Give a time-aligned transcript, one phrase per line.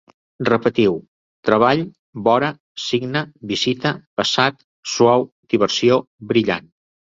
[0.47, 0.95] Repetiu:
[1.49, 1.83] treball,
[2.29, 2.49] vora,
[2.85, 3.93] signe, visita,
[4.23, 6.03] passat, suau, diversió,
[6.35, 6.69] brillant